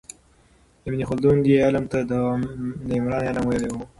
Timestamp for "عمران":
2.97-3.23